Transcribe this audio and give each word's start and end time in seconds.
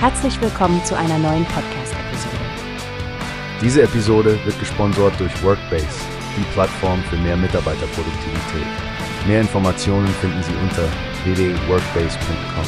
Herzlich 0.00 0.40
willkommen 0.40 0.84
zu 0.84 0.96
einer 0.96 1.18
neuen 1.18 1.44
Podcast-Episode. 1.46 2.36
Diese 3.60 3.82
Episode 3.82 4.38
wird 4.44 4.56
gesponsert 4.60 5.18
durch 5.18 5.42
Workbase, 5.42 5.88
die 6.36 6.44
Plattform 6.52 7.02
für 7.02 7.16
mehr 7.16 7.36
Mitarbeiterproduktivität. 7.36 8.66
Mehr 9.26 9.40
Informationen 9.40 10.06
finden 10.06 10.40
Sie 10.44 10.52
unter 10.62 10.84
www.workbase.com. 11.24 12.64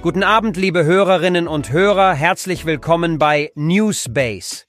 Guten 0.00 0.22
Abend, 0.22 0.56
liebe 0.56 0.84
Hörerinnen 0.84 1.48
und 1.48 1.72
Hörer, 1.72 2.14
herzlich 2.14 2.66
willkommen 2.66 3.18
bei 3.18 3.50
Newsbase. 3.56 4.66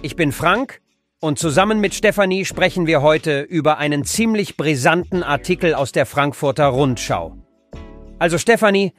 Ich 0.00 0.16
bin 0.16 0.32
Frank 0.32 0.80
und 1.20 1.38
zusammen 1.38 1.78
mit 1.78 1.92
Stefanie 1.92 2.46
sprechen 2.46 2.86
wir 2.86 3.02
heute 3.02 3.42
über 3.42 3.76
einen 3.76 4.04
ziemlich 4.04 4.56
brisanten 4.56 5.22
Artikel 5.22 5.74
aus 5.74 5.92
der 5.92 6.06
Frankfurter 6.06 6.68
Rundschau. 6.68 7.43
Also 8.24 8.38
Stefanie, 8.38 8.94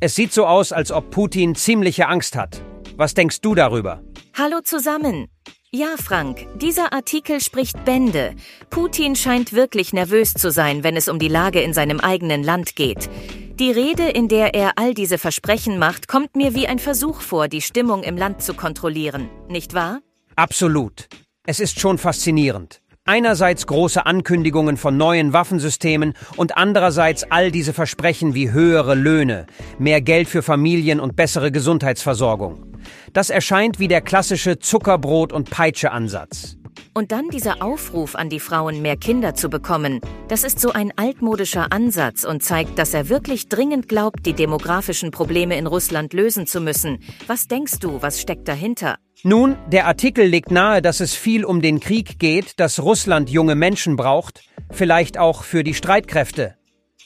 es 0.00 0.14
sieht 0.14 0.32
so 0.32 0.46
aus, 0.46 0.72
als 0.72 0.90
ob 0.90 1.10
Putin 1.10 1.54
ziemliche 1.54 2.08
Angst 2.08 2.34
hat. 2.34 2.62
Was 2.96 3.12
denkst 3.12 3.42
du 3.42 3.54
darüber? 3.54 4.02
Hallo 4.32 4.62
zusammen. 4.64 5.28
Ja, 5.70 5.96
Frank, 6.02 6.46
dieser 6.58 6.94
Artikel 6.94 7.42
spricht 7.42 7.84
Bände. 7.84 8.34
Putin 8.70 9.16
scheint 9.16 9.52
wirklich 9.52 9.92
nervös 9.92 10.32
zu 10.32 10.50
sein, 10.50 10.82
wenn 10.82 10.96
es 10.96 11.08
um 11.08 11.18
die 11.18 11.28
Lage 11.28 11.60
in 11.60 11.74
seinem 11.74 12.00
eigenen 12.00 12.42
Land 12.42 12.74
geht. 12.74 13.10
Die 13.58 13.70
Rede, 13.70 14.08
in 14.08 14.28
der 14.28 14.54
er 14.54 14.72
all 14.76 14.94
diese 14.94 15.18
Versprechen 15.18 15.78
macht, 15.78 16.08
kommt 16.08 16.34
mir 16.34 16.54
wie 16.54 16.66
ein 16.66 16.78
Versuch 16.78 17.20
vor, 17.20 17.48
die 17.48 17.60
Stimmung 17.60 18.02
im 18.02 18.16
Land 18.16 18.40
zu 18.40 18.54
kontrollieren, 18.54 19.28
nicht 19.50 19.74
wahr? 19.74 20.00
Absolut. 20.36 21.10
Es 21.44 21.60
ist 21.60 21.78
schon 21.78 21.98
faszinierend. 21.98 22.80
Einerseits 23.06 23.66
große 23.66 24.04
Ankündigungen 24.04 24.76
von 24.76 24.96
neuen 24.96 25.32
Waffensystemen 25.32 26.14
und 26.36 26.56
andererseits 26.56 27.24
all 27.24 27.50
diese 27.50 27.72
Versprechen 27.72 28.34
wie 28.34 28.52
höhere 28.52 28.94
Löhne, 28.94 29.46
mehr 29.78 30.00
Geld 30.00 30.28
für 30.28 30.42
Familien 30.42 31.00
und 31.00 31.16
bessere 31.16 31.50
Gesundheitsversorgung. 31.50 32.76
Das 33.12 33.30
erscheint 33.30 33.78
wie 33.78 33.88
der 33.88 34.00
klassische 34.00 34.58
Zuckerbrot- 34.58 35.32
und 35.32 35.50
Peitsche-Ansatz. 35.50 36.59
Und 36.94 37.12
dann 37.12 37.28
dieser 37.28 37.62
Aufruf 37.62 38.14
an 38.14 38.28
die 38.28 38.40
Frauen, 38.40 38.82
mehr 38.82 38.96
Kinder 38.96 39.34
zu 39.34 39.48
bekommen. 39.48 40.00
Das 40.28 40.44
ist 40.44 40.60
so 40.60 40.72
ein 40.72 40.92
altmodischer 40.96 41.72
Ansatz 41.72 42.24
und 42.24 42.42
zeigt, 42.42 42.78
dass 42.78 42.94
er 42.94 43.08
wirklich 43.08 43.48
dringend 43.48 43.88
glaubt, 43.88 44.26
die 44.26 44.32
demografischen 44.32 45.10
Probleme 45.10 45.56
in 45.56 45.66
Russland 45.66 46.12
lösen 46.12 46.46
zu 46.46 46.60
müssen. 46.60 46.98
Was 47.26 47.48
denkst 47.48 47.78
du, 47.80 48.02
was 48.02 48.20
steckt 48.20 48.48
dahinter? 48.48 48.96
Nun, 49.22 49.56
der 49.68 49.86
Artikel 49.86 50.24
legt 50.24 50.50
nahe, 50.50 50.80
dass 50.80 51.00
es 51.00 51.14
viel 51.14 51.44
um 51.44 51.60
den 51.60 51.80
Krieg 51.80 52.18
geht, 52.18 52.58
dass 52.58 52.80
Russland 52.80 53.28
junge 53.28 53.54
Menschen 53.54 53.96
braucht, 53.96 54.42
vielleicht 54.70 55.18
auch 55.18 55.44
für 55.44 55.62
die 55.62 55.74
Streitkräfte. 55.74 56.54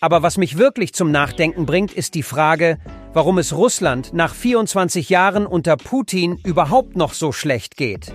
Aber 0.00 0.22
was 0.22 0.36
mich 0.36 0.58
wirklich 0.58 0.92
zum 0.92 1.10
Nachdenken 1.10 1.66
bringt, 1.66 1.92
ist 1.92 2.14
die 2.14 2.22
Frage, 2.22 2.78
warum 3.14 3.38
es 3.38 3.54
Russland 3.54 4.12
nach 4.12 4.34
24 4.34 5.08
Jahren 5.08 5.46
unter 5.46 5.76
Putin 5.76 6.38
überhaupt 6.44 6.94
noch 6.96 7.14
so 7.14 7.32
schlecht 7.32 7.76
geht. 7.76 8.14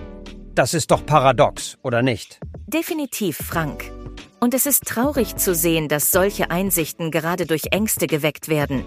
Das 0.60 0.74
ist 0.74 0.90
doch 0.90 1.06
paradox, 1.06 1.78
oder 1.82 2.02
nicht? 2.02 2.38
Definitiv, 2.66 3.38
Frank. 3.38 3.90
Und 4.40 4.52
es 4.52 4.66
ist 4.66 4.84
traurig 4.84 5.36
zu 5.36 5.54
sehen, 5.54 5.88
dass 5.88 6.12
solche 6.12 6.50
Einsichten 6.50 7.10
gerade 7.10 7.46
durch 7.46 7.68
Ängste 7.70 8.06
geweckt 8.06 8.48
werden. 8.48 8.84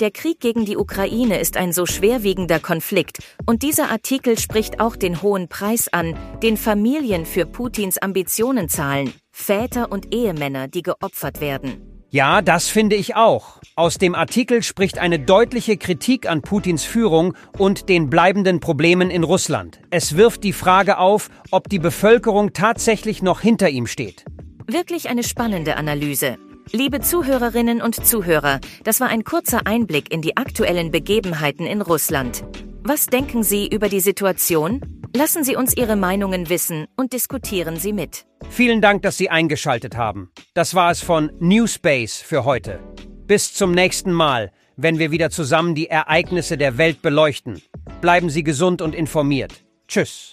Der 0.00 0.10
Krieg 0.10 0.40
gegen 0.40 0.64
die 0.64 0.76
Ukraine 0.76 1.38
ist 1.38 1.56
ein 1.56 1.72
so 1.72 1.86
schwerwiegender 1.86 2.58
Konflikt 2.58 3.18
und 3.46 3.62
dieser 3.62 3.92
Artikel 3.92 4.36
spricht 4.40 4.80
auch 4.80 4.96
den 4.96 5.22
hohen 5.22 5.46
Preis 5.46 5.86
an, 5.92 6.18
den 6.42 6.56
Familien 6.56 7.26
für 7.26 7.46
Putins 7.46 7.98
Ambitionen 7.98 8.68
zahlen, 8.68 9.12
Väter 9.30 9.92
und 9.92 10.12
Ehemänner, 10.12 10.66
die 10.66 10.82
geopfert 10.82 11.40
werden. 11.40 11.93
Ja, 12.14 12.42
das 12.42 12.68
finde 12.68 12.94
ich 12.94 13.16
auch. 13.16 13.58
Aus 13.74 13.98
dem 13.98 14.14
Artikel 14.14 14.62
spricht 14.62 14.98
eine 14.98 15.18
deutliche 15.18 15.76
Kritik 15.76 16.30
an 16.30 16.42
Putins 16.42 16.84
Führung 16.84 17.34
und 17.58 17.88
den 17.88 18.08
bleibenden 18.08 18.60
Problemen 18.60 19.10
in 19.10 19.24
Russland. 19.24 19.80
Es 19.90 20.16
wirft 20.16 20.44
die 20.44 20.52
Frage 20.52 20.98
auf, 20.98 21.28
ob 21.50 21.68
die 21.68 21.80
Bevölkerung 21.80 22.52
tatsächlich 22.52 23.20
noch 23.20 23.40
hinter 23.40 23.68
ihm 23.68 23.88
steht. 23.88 24.24
Wirklich 24.68 25.08
eine 25.08 25.24
spannende 25.24 25.76
Analyse. 25.76 26.36
Liebe 26.70 27.00
Zuhörerinnen 27.00 27.82
und 27.82 27.96
Zuhörer, 28.06 28.60
das 28.84 29.00
war 29.00 29.08
ein 29.08 29.24
kurzer 29.24 29.66
Einblick 29.66 30.14
in 30.14 30.22
die 30.22 30.36
aktuellen 30.36 30.92
Begebenheiten 30.92 31.66
in 31.66 31.82
Russland. 31.82 32.44
Was 32.84 33.06
denken 33.06 33.42
Sie 33.42 33.66
über 33.66 33.88
die 33.88 33.98
Situation? 33.98 35.03
Lassen 35.16 35.44
Sie 35.44 35.54
uns 35.54 35.76
Ihre 35.76 35.94
Meinungen 35.94 36.48
wissen 36.48 36.88
und 36.96 37.12
diskutieren 37.12 37.76
Sie 37.76 37.92
mit. 37.92 38.26
Vielen 38.50 38.80
Dank, 38.80 39.02
dass 39.02 39.16
Sie 39.16 39.30
eingeschaltet 39.30 39.96
haben. 39.96 40.32
Das 40.54 40.74
war 40.74 40.90
es 40.90 41.02
von 41.02 41.30
Newspace 41.38 42.16
für 42.16 42.44
heute. 42.44 42.80
Bis 43.28 43.54
zum 43.54 43.70
nächsten 43.70 44.12
Mal, 44.12 44.50
wenn 44.76 44.98
wir 44.98 45.12
wieder 45.12 45.30
zusammen 45.30 45.76
die 45.76 45.86
Ereignisse 45.88 46.58
der 46.58 46.78
Welt 46.78 47.00
beleuchten. 47.00 47.62
Bleiben 48.00 48.28
Sie 48.28 48.42
gesund 48.42 48.82
und 48.82 48.92
informiert. 48.92 49.64
Tschüss. 49.86 50.32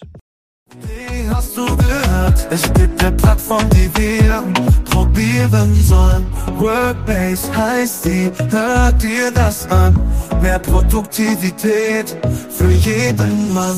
Wie 0.80 1.30
hast 1.30 1.56
du 1.56 1.66
gehört? 1.78 2.48
Es 2.50 2.64
gibt 2.74 3.04
eine 3.04 3.16
Plattform, 3.16 3.70
die 3.70 3.92
wir 3.96 4.44
probieren 4.86 5.76
sollen. 5.76 6.26
Workbase 6.58 7.56
heißt 7.56 8.06
die, 8.06 8.32
hört 8.50 9.04
dir 9.04 9.30
das 9.30 9.70
an. 9.70 9.96
Mehr 10.42 10.58
Produktivität 10.58 12.18
für 12.50 12.72
jeden 12.72 13.54
Mann. 13.54 13.78